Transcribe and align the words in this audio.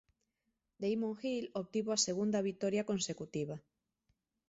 Damon 0.83 1.13
Hill 1.21 1.47
obtivo 1.61 1.89
a 1.93 2.03
segunda 2.07 2.45
vitoria 2.49 2.87
consecutiva. 2.89 3.55